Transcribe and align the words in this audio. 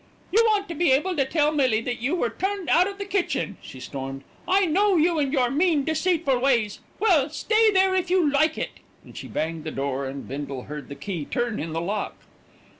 "You 0.31 0.43
want 0.47 0.67
to 0.69 0.73
be 0.73 0.89
able 0.93 1.15
to 1.15 1.25
tell 1.25 1.51
Millie 1.51 1.79
that 1.81 2.01
you 2.01 2.15
were 2.15 2.31
turned 2.31 2.69
out 2.69 2.87
of 2.87 2.97
the 2.97 3.05
kitchen," 3.05 3.57
she 3.61 3.79
stormed. 3.79 4.23
"I 4.47 4.65
know 4.65 4.95
you 4.97 5.19
and 5.19 5.31
your 5.31 5.51
mean, 5.51 5.83
deceitful 5.83 6.39
ways. 6.39 6.79
Well, 6.99 7.29
stay 7.29 7.69
there 7.69 7.93
if 7.93 8.09
you 8.09 8.27
like 8.27 8.57
it!" 8.57 8.79
and 9.05 9.15
she 9.15 9.27
banged 9.27 9.63
the 9.63 9.69
door, 9.69 10.07
and 10.07 10.27
Bindle 10.27 10.63
heard 10.63 10.89
the 10.89 10.95
key 10.95 11.25
turn 11.25 11.59
in 11.59 11.71
the 11.73 11.81
lock. 11.81 12.15